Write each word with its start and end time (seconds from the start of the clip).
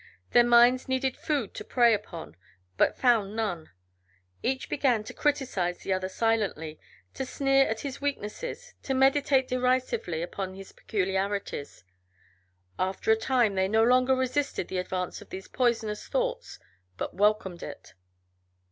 Their 0.31 0.43
minds 0.43 0.87
needed 0.87 1.15
food 1.15 1.53
to 1.53 1.63
prey 1.63 1.93
upon, 1.93 2.35
but 2.75 2.97
found 2.97 3.35
none. 3.35 3.69
Each 4.41 4.67
began 4.67 5.03
to 5.03 5.13
criticize 5.13 5.83
the 5.83 5.93
other 5.93 6.09
silently, 6.09 6.79
to 7.13 7.23
sneer 7.23 7.67
at 7.67 7.81
his 7.81 8.01
weaknesses, 8.01 8.73
to 8.81 8.95
meditate 8.95 9.47
derisively 9.47 10.23
upon 10.23 10.55
his 10.55 10.71
peculiarities. 10.71 11.83
After 12.79 13.11
a 13.11 13.15
time 13.15 13.53
they 13.53 13.67
no 13.67 13.83
longer 13.83 14.15
resisted 14.15 14.69
the 14.69 14.79
advance 14.79 15.21
of 15.21 15.29
these 15.29 15.47
poisonous 15.47 16.07
thoughts, 16.07 16.57
but 16.97 17.13
welcomed 17.13 17.61
it. 17.61 17.93